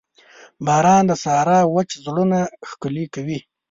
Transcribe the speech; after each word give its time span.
باران 0.65 1.03
د 1.07 1.11
صحرا 1.23 1.59
وچ 1.75 1.89
زړونه 2.05 2.39
ښکلي 2.69 3.05
کوي. 3.13 3.39